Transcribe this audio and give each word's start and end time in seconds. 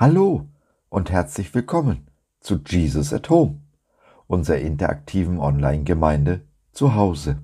Hallo 0.00 0.48
und 0.88 1.10
herzlich 1.10 1.52
willkommen 1.54 2.08
zu 2.40 2.58
Jesus 2.66 3.12
at 3.12 3.28
Home, 3.28 3.60
unserer 4.28 4.56
interaktiven 4.56 5.38
Online-Gemeinde 5.38 6.40
zu 6.72 6.94
Hause. 6.94 7.42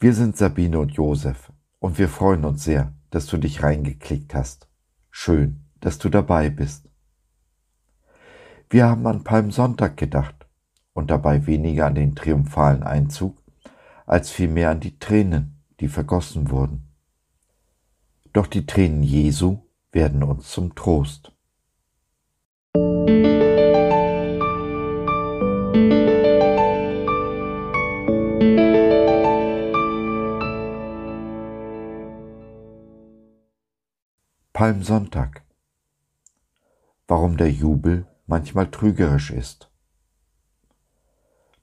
Wir 0.00 0.14
sind 0.14 0.38
Sabine 0.38 0.78
und 0.78 0.92
Josef 0.92 1.52
und 1.80 1.98
wir 1.98 2.08
freuen 2.08 2.46
uns 2.46 2.64
sehr, 2.64 2.94
dass 3.10 3.26
du 3.26 3.36
dich 3.36 3.62
reingeklickt 3.62 4.34
hast. 4.34 4.68
Schön, 5.10 5.66
dass 5.80 5.98
du 5.98 6.08
dabei 6.08 6.48
bist. 6.48 6.88
Wir 8.70 8.86
haben 8.86 9.06
an 9.06 9.22
Palmsonntag 9.22 9.98
gedacht 9.98 10.46
und 10.94 11.10
dabei 11.10 11.46
weniger 11.46 11.88
an 11.88 11.94
den 11.94 12.14
triumphalen 12.14 12.84
Einzug 12.84 13.36
als 14.06 14.30
vielmehr 14.30 14.70
an 14.70 14.80
die 14.80 14.98
Tränen, 14.98 15.62
die 15.78 15.88
vergossen 15.88 16.48
wurden. 16.48 16.88
Doch 18.32 18.46
die 18.46 18.64
Tränen 18.64 19.02
Jesu 19.02 19.60
werden 19.92 20.22
uns 20.22 20.50
zum 20.50 20.74
Trost. 20.74 21.32
Palmsonntag. 34.52 35.42
Warum 37.08 37.36
der 37.36 37.50
Jubel 37.50 38.06
manchmal 38.26 38.70
trügerisch 38.70 39.30
ist. 39.30 39.70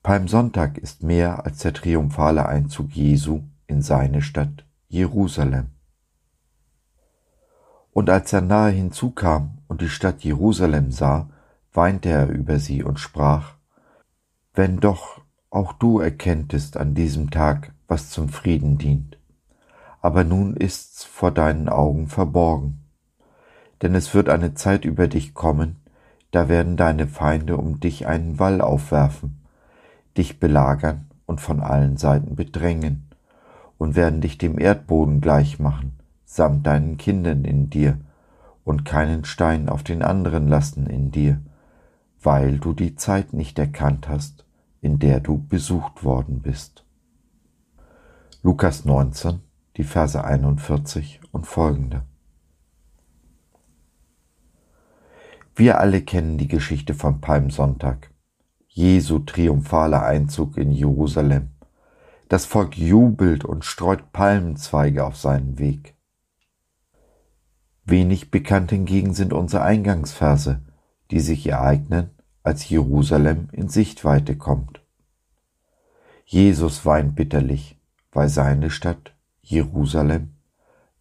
Palmsonntag 0.03 0.77
ist 0.77 1.01
mehr 1.01 1.45
als 1.45 1.59
der 1.59 1.73
triumphale 1.73 2.45
Einzug 2.45 2.91
Jesu 2.91 3.43
in 3.67 3.81
seine 3.81 4.21
Stadt 4.21 4.65
Jerusalem. 4.87 5.78
Und 7.99 8.09
als 8.09 8.31
er 8.31 8.39
nahe 8.39 8.71
hinzukam 8.71 9.57
und 9.67 9.81
die 9.81 9.89
Stadt 9.89 10.23
Jerusalem 10.23 10.89
sah, 10.89 11.27
weinte 11.73 12.07
er 12.07 12.29
über 12.29 12.57
sie 12.57 12.81
und 12.81 12.97
sprach, 12.97 13.55
Wenn 14.53 14.79
doch 14.79 15.19
auch 15.49 15.73
du 15.73 15.99
erkenntest 15.99 16.77
an 16.77 16.93
diesem 16.93 17.29
Tag, 17.29 17.73
was 17.89 18.09
zum 18.09 18.29
Frieden 18.29 18.77
dient. 18.77 19.17
Aber 19.99 20.23
nun 20.23 20.55
ist's 20.55 21.03
vor 21.03 21.31
deinen 21.31 21.67
Augen 21.67 22.07
verborgen. 22.07 22.85
Denn 23.81 23.93
es 23.95 24.13
wird 24.13 24.29
eine 24.29 24.53
Zeit 24.53 24.85
über 24.85 25.09
dich 25.09 25.33
kommen, 25.33 25.75
da 26.31 26.47
werden 26.47 26.77
deine 26.77 27.05
Feinde 27.05 27.57
um 27.57 27.81
dich 27.81 28.07
einen 28.07 28.39
Wall 28.39 28.61
aufwerfen, 28.61 29.41
dich 30.15 30.39
belagern 30.39 31.09
und 31.25 31.41
von 31.41 31.59
allen 31.59 31.97
Seiten 31.97 32.37
bedrängen 32.37 33.09
und 33.77 33.97
werden 33.97 34.21
dich 34.21 34.37
dem 34.37 34.57
Erdboden 34.57 35.19
gleich 35.19 35.59
machen 35.59 35.98
samt 36.31 36.67
deinen 36.67 36.97
Kindern 36.97 37.43
in 37.43 37.71
dir 37.71 37.99
und 38.63 38.85
keinen 38.85 39.25
Stein 39.25 39.67
auf 39.67 39.81
den 39.81 40.03
anderen 40.03 40.47
lassen 40.47 40.85
in 40.85 41.09
dir, 41.09 41.41
weil 42.21 42.59
du 42.59 42.73
die 42.73 42.95
Zeit 42.95 43.33
nicht 43.33 43.57
erkannt 43.57 44.07
hast, 44.07 44.45
in 44.79 44.99
der 44.99 45.21
du 45.21 45.39
besucht 45.39 46.03
worden 46.03 46.43
bist. 46.43 46.85
Lukas 48.43 48.85
19, 48.85 49.39
die 49.75 49.83
Verse 49.83 50.23
41 50.23 51.19
und 51.31 51.47
folgende. 51.47 52.03
Wir 55.55 55.79
alle 55.79 56.03
kennen 56.03 56.37
die 56.37 56.47
Geschichte 56.47 56.93
von 56.93 57.21
Palmsonntag. 57.21 58.11
Jesu 58.67 59.17
triumphaler 59.17 60.03
Einzug 60.03 60.57
in 60.57 60.71
Jerusalem. 60.71 61.49
Das 62.27 62.45
Volk 62.45 62.77
jubelt 62.77 63.45
und 63.45 63.65
streut 63.65 64.11
Palmenzweige 64.11 65.03
auf 65.03 65.17
seinen 65.17 65.57
Weg. 65.57 65.95
Wenig 67.89 68.31
bekannt 68.31 68.71
hingegen 68.71 69.13
sind 69.13 69.33
unsere 69.33 69.63
Eingangsverse, 69.63 70.61
die 71.11 71.19
sich 71.19 71.47
ereignen, 71.47 72.11
als 72.43 72.67
Jerusalem 72.69 73.49
in 73.51 73.69
Sichtweite 73.69 74.35
kommt. 74.37 74.81
Jesus 76.25 76.85
weint 76.85 77.15
bitterlich, 77.15 77.79
weil 78.11 78.29
seine 78.29 78.69
Stadt, 78.69 79.15
Jerusalem, 79.41 80.35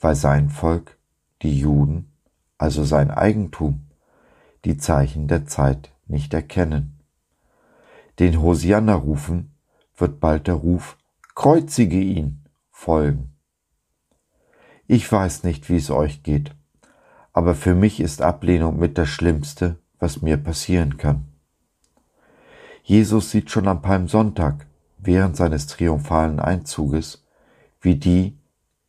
weil 0.01 0.15
sein 0.15 0.49
Volk, 0.49 0.99
die 1.43 1.59
Juden, 1.59 2.13
also 2.57 2.85
sein 2.85 3.11
Eigentum, 3.11 3.87
die 4.65 4.77
Zeichen 4.77 5.29
der 5.29 5.47
Zeit 5.47 5.93
nicht 6.07 6.35
erkennen. 6.35 7.01
Den 8.19 8.43
Hosianna-Rufen 8.43 9.53
wird 9.97 10.21
bald 10.21 10.47
der 10.47 10.55
Ruf 10.55 10.97
Kreuzige 11.35 12.01
ihn 12.01 12.45
folgen. 12.71 13.35
Ich 14.89 15.11
weiß 15.11 15.45
nicht, 15.45 15.69
wie 15.69 15.77
es 15.77 15.91
euch 15.91 16.23
geht 16.25 16.58
aber 17.39 17.55
für 17.55 17.77
mich 17.77 18.01
ist 18.01 18.21
Ablehnung 18.21 18.81
mit 18.81 18.99
das 18.99 19.11
Schlimmste, 19.11 19.79
was 20.01 20.23
mir 20.23 20.39
passieren 20.39 20.97
kann. 20.97 21.29
Jesus 22.83 23.31
sieht 23.31 23.53
schon 23.53 23.69
am 23.69 23.81
Palmsonntag, 23.81 24.67
während 24.99 25.37
seines 25.37 25.69
triumphalen 25.69 26.41
Einzuges, 26.41 27.25
wie 27.81 27.95
die, 27.95 28.41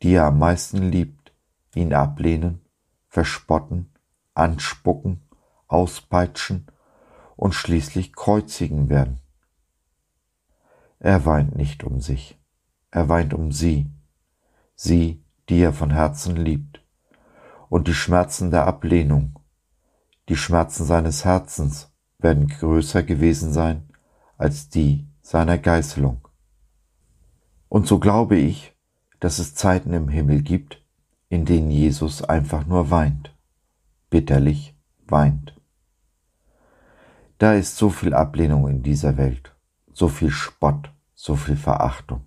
die 0.02 0.14
er 0.14 0.24
am 0.24 0.40
meisten 0.40 0.78
liebt, 0.90 1.32
ihn 1.76 1.94
ablehnen, 1.94 2.60
verspotten, 3.06 3.92
anspucken, 4.34 5.22
auspeitschen 5.68 6.66
und 7.36 7.54
schließlich 7.54 8.14
kreuzigen 8.14 8.88
werden. 8.88 9.20
Er 10.98 11.24
weint 11.24 11.54
nicht 11.54 11.84
um 11.84 12.00
sich, 12.00 12.36
er 12.90 13.08
weint 13.08 13.32
um 13.32 13.52
sie, 13.52 13.86
sie, 14.74 15.22
die 15.48 15.60
er 15.60 15.72
von 15.72 15.92
Herzen 15.92 16.34
liebt 16.34 16.79
und 17.70 17.88
die 17.88 17.94
Schmerzen 17.94 18.50
der 18.50 18.66
Ablehnung, 18.66 19.38
die 20.28 20.36
Schmerzen 20.36 20.84
seines 20.84 21.24
Herzens 21.24 21.90
werden 22.18 22.48
größer 22.48 23.02
gewesen 23.02 23.52
sein 23.54 23.88
als 24.36 24.68
die 24.68 25.08
seiner 25.22 25.56
Geißelung. 25.56 26.28
Und 27.68 27.86
so 27.86 27.98
glaube 27.98 28.36
ich, 28.36 28.74
dass 29.20 29.38
es 29.38 29.54
Zeiten 29.54 29.92
im 29.92 30.08
Himmel 30.08 30.42
gibt, 30.42 30.84
in 31.28 31.44
denen 31.44 31.70
Jesus 31.70 32.22
einfach 32.22 32.66
nur 32.66 32.90
weint, 32.90 33.34
bitterlich 34.10 34.76
weint. 35.06 35.54
Da 37.38 37.54
ist 37.54 37.76
so 37.76 37.88
viel 37.88 38.12
Ablehnung 38.12 38.68
in 38.68 38.82
dieser 38.82 39.16
Welt, 39.16 39.54
so 39.92 40.08
viel 40.08 40.30
Spott, 40.30 40.92
so 41.14 41.36
viel 41.36 41.56
Verachtung. 41.56 42.22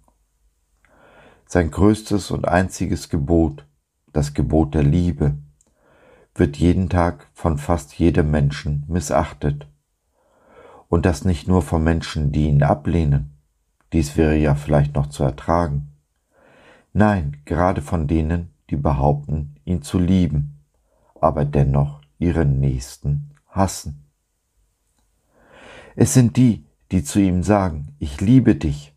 Sein 1.45 1.69
größtes 1.69 2.31
und 2.31 2.47
einziges 2.47 3.09
Gebot 3.09 3.67
das 4.13 4.34
Gebot 4.34 4.74
der 4.74 4.84
Liebe, 4.84 5.35
wird 6.35 6.57
jeden 6.57 6.90
Tag 6.90 7.29
von 7.34 7.57
fast 7.57 7.94
jedem 8.00 8.31
Menschen 8.31 8.85
missachtet. 8.88 9.68
Und 10.88 11.06
das 11.06 11.25
nicht 11.25 11.47
nur 11.47 11.62
von 11.62 11.84
Menschen, 11.84 12.31
die 12.31 12.47
ihn 12.47 12.63
ablehnen, 12.63 13.38
dies 13.91 14.18
wäre 14.18 14.35
ja 14.35 14.56
vielleicht 14.56 14.96
noch 14.96 15.07
zu 15.07 15.23
ertragen. 15.23 15.91
Nein, 16.94 17.38
gerade 17.46 17.81
von 17.81 18.07
denen, 18.07 18.53
die 18.69 18.75
behaupten, 18.75 19.56
ihn 19.66 19.81
zu 19.81 20.00
lieben, 20.00 20.63
aber 21.19 21.46
dennoch 21.46 22.02
ihren 22.18 22.59
Nächsten 22.59 23.31
hassen. 23.47 24.06
Es 25.96 26.13
sind 26.13 26.38
die, 26.38 26.66
die 26.91 27.03
zu 27.03 27.19
ihm 27.19 27.44
sagen, 27.44 27.96
ich 28.00 28.19
liebe 28.22 28.56
dich, 28.56 28.96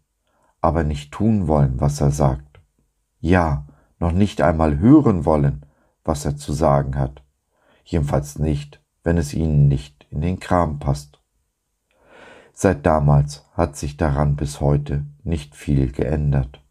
aber 0.60 0.82
nicht 0.82 1.12
tun 1.12 1.46
wollen, 1.46 1.80
was 1.80 2.00
er 2.00 2.10
sagt. 2.10 2.60
Ja, 3.20 3.66
noch 3.98 4.12
nicht 4.12 4.40
einmal 4.40 4.78
hören 4.78 5.24
wollen, 5.24 5.64
was 6.04 6.24
er 6.24 6.36
zu 6.36 6.52
sagen 6.52 6.96
hat, 6.96 7.22
jedenfalls 7.84 8.38
nicht, 8.38 8.80
wenn 9.02 9.18
es 9.18 9.34
ihnen 9.34 9.68
nicht 9.68 10.06
in 10.10 10.20
den 10.20 10.40
Kram 10.40 10.78
passt. 10.78 11.20
Seit 12.52 12.86
damals 12.86 13.44
hat 13.52 13.76
sich 13.76 13.96
daran 13.96 14.36
bis 14.36 14.60
heute 14.60 15.04
nicht 15.24 15.54
viel 15.54 15.92
geändert. 15.92 16.62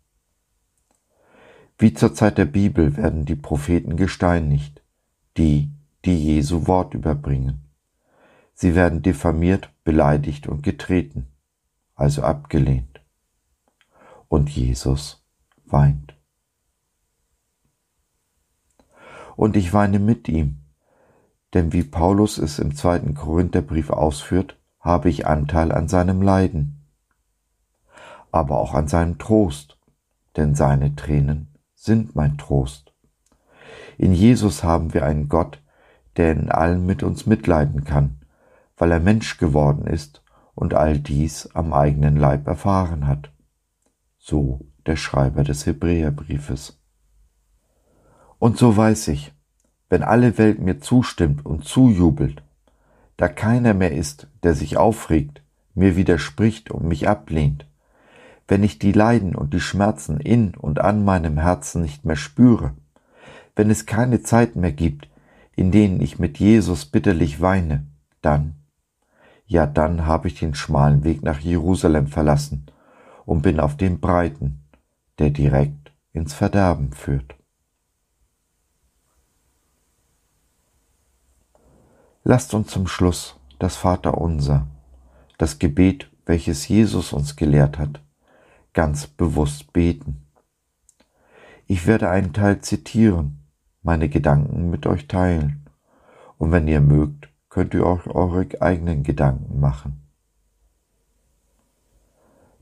Wie 1.77 1.93
zur 1.93 2.13
Zeit 2.13 2.37
der 2.37 2.45
Bibel 2.45 2.95
werden 2.95 3.25
die 3.25 3.35
Propheten 3.35 3.97
gesteinigt, 3.97 4.81
die, 5.37 5.71
die 6.05 6.17
Jesu 6.17 6.67
Wort 6.67 6.93
überbringen. 6.93 7.65
Sie 8.53 8.73
werden 8.73 9.01
diffamiert, 9.01 9.69
beleidigt 9.83 10.47
und 10.47 10.63
getreten, 10.63 11.27
also 11.93 12.23
abgelehnt. 12.23 13.01
Und 14.29 14.49
Jesus 14.49 15.23
weint. 15.65 16.14
Und 19.35 19.55
ich 19.55 19.73
weine 19.73 19.99
mit 19.99 20.27
ihm. 20.27 20.61
Denn 21.53 21.73
wie 21.73 21.83
Paulus 21.83 22.37
es 22.37 22.59
im 22.59 22.75
zweiten 22.75 23.15
Korintherbrief 23.15 23.89
ausführt, 23.89 24.59
habe 24.79 25.09
ich 25.09 25.25
Anteil 25.25 25.71
an 25.71 25.87
seinem 25.87 26.21
Leiden, 26.21 26.85
aber 28.31 28.59
auch 28.59 28.73
an 28.73 28.87
seinem 28.87 29.17
Trost, 29.17 29.79
denn 30.35 30.53
seine 30.53 30.95
Tränen 30.95 31.55
sind 31.73 32.15
mein 32.15 32.37
Trost. 32.37 32.93
In 33.97 34.13
Jesus 34.13 34.63
haben 34.63 34.93
wir 34.93 35.05
einen 35.05 35.29
Gott, 35.29 35.61
der 36.17 36.33
in 36.33 36.51
allen 36.51 36.85
mit 36.85 37.03
uns 37.03 37.25
mitleiden 37.25 37.83
kann, 37.83 38.19
weil 38.77 38.91
er 38.91 38.99
Mensch 38.99 39.37
geworden 39.37 39.87
ist 39.87 40.23
und 40.53 40.73
all 40.73 40.99
dies 40.99 41.49
am 41.53 41.73
eigenen 41.73 42.17
Leib 42.17 42.47
erfahren 42.47 43.07
hat. 43.07 43.31
So 44.17 44.61
der 44.85 44.95
Schreiber 44.95 45.43
des 45.43 45.65
Hebräerbriefes. 45.65 46.81
Und 48.39 48.57
so 48.57 48.75
weiß 48.75 49.07
ich, 49.09 49.33
wenn 49.89 50.03
alle 50.03 50.37
Welt 50.37 50.59
mir 50.59 50.79
zustimmt 50.79 51.45
und 51.45 51.65
zujubelt, 51.65 52.43
da 53.17 53.27
keiner 53.27 53.73
mehr 53.73 53.93
ist, 53.93 54.27
der 54.43 54.53
sich 54.53 54.77
aufregt, 54.77 55.41
mir 55.73 55.95
widerspricht 55.95 56.71
und 56.71 56.85
mich 56.87 57.07
ablehnt, 57.07 57.65
wenn 58.47 58.63
ich 58.63 58.77
die 58.79 58.91
Leiden 58.91 59.35
und 59.35 59.53
die 59.53 59.59
Schmerzen 59.59 60.19
in 60.19 60.53
und 60.55 60.79
an 60.79 61.03
meinem 61.03 61.37
Herzen 61.37 61.81
nicht 61.81 62.05
mehr 62.05 62.15
spüre, 62.15 62.73
wenn 63.55 63.69
es 63.69 63.85
keine 63.85 64.21
Zeit 64.21 64.55
mehr 64.55 64.71
gibt, 64.71 65.07
in 65.55 65.71
denen 65.71 66.01
ich 66.01 66.19
mit 66.19 66.37
Jesus 66.37 66.85
bitterlich 66.85 67.41
weine, 67.41 67.87
dann, 68.21 68.55
ja 69.47 69.65
dann 69.65 70.05
habe 70.05 70.27
ich 70.27 70.39
den 70.39 70.53
schmalen 70.53 71.03
Weg 71.03 71.23
nach 71.23 71.39
Jerusalem 71.39 72.07
verlassen 72.07 72.65
und 73.25 73.41
bin 73.41 73.59
auf 73.59 73.77
dem 73.77 73.99
breiten, 73.99 74.65
der 75.19 75.29
direkt 75.29 75.93
ins 76.11 76.33
Verderben 76.33 76.91
führt. 76.91 77.35
Lasst 82.27 82.55
uns 82.55 82.69
zum 82.71 82.87
Schluss 82.87 83.39
das 83.59 83.75
Vaterunser, 83.75 84.65
das 85.37 85.59
Gebet, 85.59 86.09
welches 86.25 86.67
Jesus 86.67 87.13
uns 87.13 87.35
gelehrt 87.35 87.77
hat, 87.77 88.01
ganz 88.73 89.05
bewusst 89.05 89.73
beten. 89.73 90.25
Ich 91.67 91.85
werde 91.85 92.09
einen 92.09 92.33
Teil 92.33 92.61
zitieren, 92.61 93.45
meine 93.83 94.09
Gedanken 94.09 94.71
mit 94.71 94.87
euch 94.87 95.07
teilen, 95.07 95.69
und 96.39 96.51
wenn 96.51 96.67
ihr 96.67 96.81
mögt, 96.81 97.29
könnt 97.47 97.75
ihr 97.75 97.85
euch 97.85 98.07
eure 98.07 98.47
eigenen 98.59 99.03
Gedanken 99.03 99.59
machen. 99.59 100.01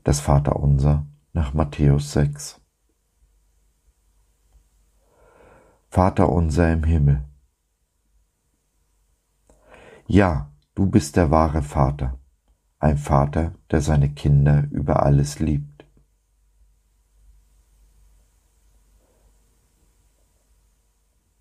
Das 0.04 0.20
Vaterunser 0.20 1.06
nach 1.32 1.54
Matthäus 1.54 2.12
6. 2.12 2.60
Vater 5.88 6.28
unser 6.28 6.70
im 6.70 6.84
Himmel. 6.84 7.24
Ja, 10.06 10.52
du 10.74 10.86
bist 10.86 11.16
der 11.16 11.30
wahre 11.30 11.62
Vater, 11.62 12.18
ein 12.78 12.98
Vater, 12.98 13.54
der 13.70 13.80
seine 13.80 14.10
Kinder 14.10 14.68
über 14.70 15.02
alles 15.02 15.38
liebt. 15.38 15.86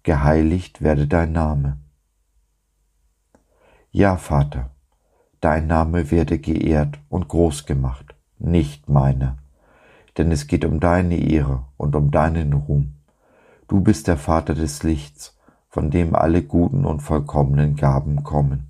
Geheiligt 0.03 0.81
werde 0.81 1.07
dein 1.07 1.33
Name. 1.33 1.77
Ja, 3.91 4.15
Vater, 4.15 4.71
dein 5.41 5.67
Name 5.67 6.09
werde 6.09 6.39
geehrt 6.39 6.99
und 7.09 7.27
groß 7.27 7.65
gemacht, 7.65 8.15
nicht 8.37 8.87
meiner, 8.87 9.39
denn 10.17 10.31
es 10.31 10.47
geht 10.47 10.63
um 10.63 10.79
deine 10.79 11.17
Ehre 11.17 11.65
und 11.75 11.97
um 11.97 12.11
deinen 12.11 12.53
Ruhm. 12.53 12.95
Du 13.67 13.81
bist 13.81 14.07
der 14.07 14.17
Vater 14.17 14.55
des 14.55 14.83
Lichts, 14.83 15.37
von 15.73 15.89
dem 15.89 16.13
alle 16.13 16.43
guten 16.43 16.85
und 16.85 16.99
vollkommenen 16.99 17.75
Gaben 17.75 18.21
kommen. 18.21 18.67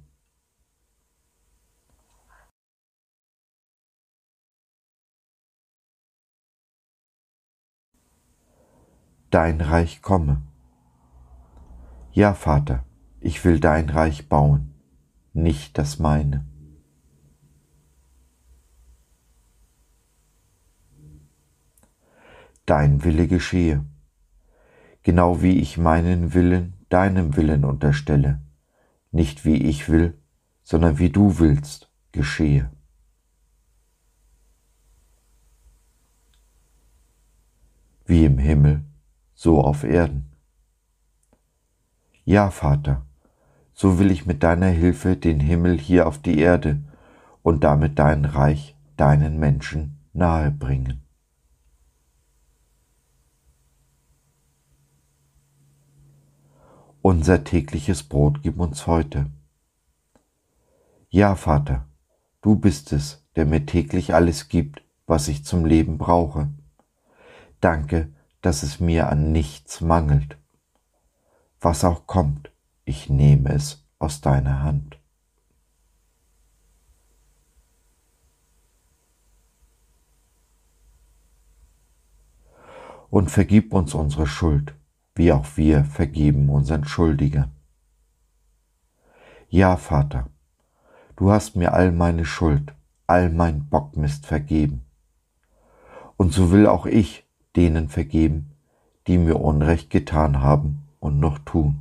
Dein 9.30 9.60
Reich 9.60 10.02
komme. 10.02 10.44
Ja, 12.14 12.34
Vater, 12.34 12.86
ich 13.20 13.44
will 13.44 13.60
dein 13.60 13.90
Reich 13.90 14.30
bauen, 14.30 14.74
nicht 15.34 15.78
das 15.78 16.00
meine. 16.00 16.46
Dein 22.66 23.04
Wille 23.04 23.28
geschehe 23.28 23.84
genau 25.04 25.42
wie 25.42 25.60
ich 25.60 25.78
meinen 25.78 26.34
Willen 26.34 26.73
deinem 26.94 27.36
Willen 27.36 27.66
unterstelle, 27.66 28.40
nicht 29.12 29.46
wie 29.46 29.58
ich 29.58 29.90
will, 29.90 30.18
sondern 30.62 31.00
wie 31.00 31.10
du 31.10 31.40
willst, 31.40 31.90
geschehe. 32.12 32.70
Wie 38.06 38.26
im 38.26 38.38
Himmel, 38.38 38.84
so 39.34 39.62
auf 39.62 39.84
Erden. 39.84 40.32
Ja, 42.26 42.52
Vater, 42.52 43.06
so 43.74 43.98
will 43.98 44.12
ich 44.12 44.26
mit 44.26 44.44
deiner 44.44 44.68
Hilfe 44.68 45.18
den 45.18 45.40
Himmel 45.40 45.80
hier 45.80 46.08
auf 46.08 46.20
die 46.20 46.38
Erde 46.40 46.84
und 47.42 47.64
damit 47.64 47.98
dein 47.98 48.26
Reich 48.26 48.76
deinen 48.98 49.40
Menschen 49.40 49.98
nahe 50.14 50.52
Unser 57.06 57.44
tägliches 57.44 58.04
Brot 58.04 58.44
gib 58.44 58.62
uns 58.62 58.88
heute. 58.88 59.30
Ja, 61.10 61.36
Vater, 61.36 61.86
du 62.40 62.56
bist 62.56 62.94
es, 62.94 63.28
der 63.36 63.46
mir 63.46 63.66
täglich 63.66 64.14
alles 64.14 64.48
gibt, 64.48 64.82
was 65.06 65.28
ich 65.28 65.44
zum 65.44 65.66
Leben 65.66 65.98
brauche. 65.98 66.48
Danke, 67.60 68.14
dass 68.40 68.64
es 68.64 68.80
mir 68.80 69.10
an 69.10 69.34
nichts 69.34 69.82
mangelt. 69.82 70.38
Was 71.60 71.84
auch 71.84 72.08
kommt, 72.08 72.54
ich 72.86 73.10
nehme 73.10 73.52
es 73.52 73.86
aus 74.00 74.22
deiner 74.22 74.64
Hand. 74.64 74.98
Und 83.10 83.30
vergib 83.30 83.74
uns 83.74 83.94
unsere 83.94 84.26
Schuld, 84.26 84.74
wie 85.16 85.32
auch 85.32 85.46
wir 85.56 85.84
vergeben 85.86 86.50
unseren 86.50 86.86
Schuldigern. 86.86 87.52
Ja, 89.50 89.78
Vater, 89.78 90.30
du 91.16 91.32
hast 91.32 91.56
mir 91.56 91.74
all 91.74 91.92
meine 91.92 92.26
Schuld, 92.26 92.74
all 93.06 93.30
mein 93.30 93.68
Bockmist 93.70 94.26
vergeben. 94.26 94.84
Und 96.18 96.34
so 96.34 96.52
will 96.52 96.66
auch 96.68 96.86
ich 96.86 97.28
denen 97.56 97.90
vergeben, 97.90 98.52
die 99.08 99.18
mir 99.18 99.40
Unrecht 99.40 99.90
getan 99.90 100.42
haben 100.42 100.88
und 101.00 101.20
noch 101.20 101.40
tun. 101.40 101.80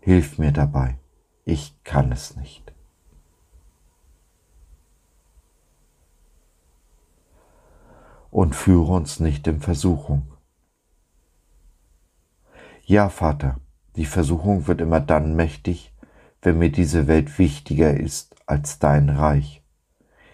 Hilf 0.00 0.38
mir 0.38 0.52
dabei, 0.52 0.96
ich 1.44 1.74
kann 1.84 2.12
es 2.12 2.36
nicht. 2.36 2.72
Und 8.30 8.54
führe 8.54 8.92
uns 8.92 9.20
nicht 9.20 9.46
in 9.46 9.60
Versuchung, 9.60 10.31
ja, 12.84 13.08
Vater, 13.08 13.60
die 13.96 14.06
Versuchung 14.06 14.66
wird 14.66 14.80
immer 14.80 15.00
dann 15.00 15.34
mächtig, 15.34 15.94
wenn 16.40 16.58
mir 16.58 16.70
diese 16.70 17.06
Welt 17.06 17.38
wichtiger 17.38 17.94
ist 17.94 18.34
als 18.46 18.78
dein 18.78 19.08
Reich. 19.08 19.62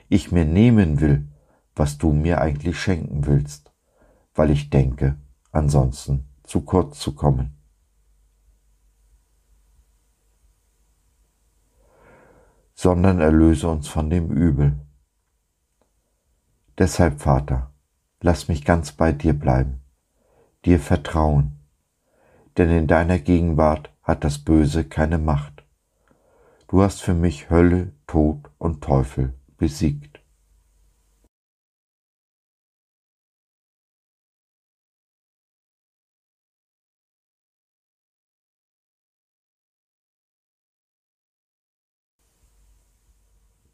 Ich 0.09 0.33
mir 0.33 0.45
nehmen 0.45 1.01
will, 1.01 1.29
was 1.75 1.99
du 1.99 2.13
mir 2.13 2.41
eigentlich 2.41 2.81
schenken 2.81 3.27
willst, 3.27 3.73
weil 4.35 4.51
ich 4.51 4.71
denke, 4.71 5.17
ansonsten 5.53 6.29
zu 6.45 6.63
kurz 6.63 6.99
zu 6.99 7.15
kommen. 7.15 7.59
sondern 12.79 13.21
erlöse 13.21 13.69
uns 13.69 13.89
von 13.89 14.09
dem 14.09 14.31
Übel. 14.31 14.79
Deshalb, 16.79 17.21
Vater, 17.21 17.73
lass 18.21 18.47
mich 18.47 18.65
ganz 18.65 18.93
bei 18.93 19.11
dir 19.11 19.33
bleiben, 19.33 19.81
dir 20.65 20.79
vertrauen, 20.79 21.58
denn 22.59 22.71
in 22.71 22.87
deiner 22.89 23.21
Gegenwart 23.21 23.93
hat 24.03 24.25
das 24.25 24.41
Böse 24.41 24.85
keine 24.85 25.19
Macht. 25.19 25.65
Du 26.67 26.83
hast 26.83 27.01
für 27.01 27.15
mich 27.15 27.51
Hölle, 27.51 27.93
Tod 28.07 28.51
und 28.59 28.83
Teufel 28.83 29.33
besiegt. 29.57 30.21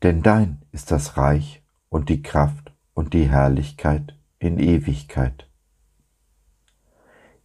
Denn 0.03 0.23
dein 0.23 0.61
ist 0.71 0.91
das 0.91 1.17
Reich 1.17 1.63
und 1.89 2.11
die 2.11 2.21
Kraft 2.21 2.75
und 2.93 3.15
die 3.15 3.31
Herrlichkeit 3.31 4.19
in 4.39 4.59
Ewigkeit. 4.59 5.49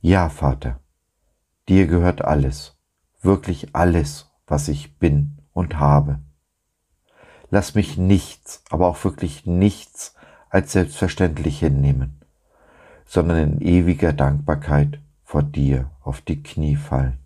Ja, 0.01 0.27
Vater, 0.27 0.81
Dir 1.69 1.85
gehört 1.85 2.23
alles, 2.25 2.75
wirklich 3.21 3.75
alles, 3.75 4.31
was 4.47 4.67
ich 4.69 4.97
bin 4.97 5.38
und 5.53 5.77
habe. 5.77 6.19
Lass 7.51 7.75
mich 7.75 7.95
nichts, 7.95 8.63
aber 8.71 8.88
auch 8.88 9.03
wirklich 9.03 9.45
nichts 9.45 10.15
als 10.49 10.71
selbstverständlich 10.71 11.59
hinnehmen, 11.59 12.21
sondern 13.05 13.38
in 13.38 13.61
ewiger 13.61 14.13
Dankbarkeit 14.13 14.99
vor 15.23 15.43
dir 15.43 15.91
auf 16.01 16.21
die 16.21 16.41
Knie 16.41 16.75
fallen. 16.75 17.19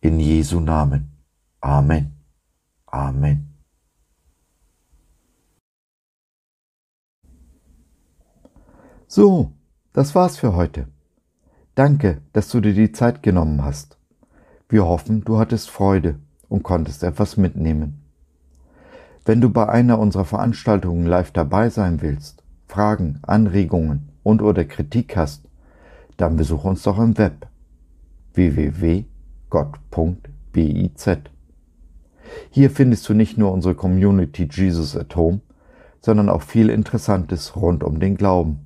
In 0.00 0.18
Jesu 0.18 0.60
Namen. 0.60 1.12
Amen. 1.60 2.24
Amen. 2.86 3.45
So, 9.16 9.52
das 9.94 10.14
war's 10.14 10.36
für 10.36 10.54
heute. 10.54 10.88
Danke, 11.74 12.20
dass 12.34 12.50
du 12.50 12.60
dir 12.60 12.74
die 12.74 12.92
Zeit 12.92 13.22
genommen 13.22 13.64
hast. 13.64 13.96
Wir 14.68 14.84
hoffen, 14.84 15.24
du 15.24 15.38
hattest 15.38 15.70
Freude 15.70 16.16
und 16.50 16.64
konntest 16.64 17.02
etwas 17.02 17.38
mitnehmen. 17.38 18.02
Wenn 19.24 19.40
du 19.40 19.48
bei 19.48 19.70
einer 19.70 19.98
unserer 19.98 20.26
Veranstaltungen 20.26 21.06
live 21.06 21.30
dabei 21.30 21.70
sein 21.70 22.02
willst, 22.02 22.42
Fragen, 22.66 23.20
Anregungen 23.22 24.10
und 24.22 24.42
oder 24.42 24.66
Kritik 24.66 25.16
hast, 25.16 25.48
dann 26.18 26.36
besuch 26.36 26.64
uns 26.64 26.82
doch 26.82 26.98
im 26.98 27.16
Web 27.16 27.48
www.gott.biz. 28.34 29.08
Hier 32.50 32.70
findest 32.70 33.08
du 33.08 33.14
nicht 33.14 33.38
nur 33.38 33.50
unsere 33.50 33.74
Community 33.74 34.46
Jesus 34.52 34.94
at 34.94 35.16
Home, 35.16 35.40
sondern 36.02 36.28
auch 36.28 36.42
viel 36.42 36.68
Interessantes 36.68 37.56
rund 37.56 37.82
um 37.82 37.98
den 37.98 38.18
Glauben. 38.18 38.65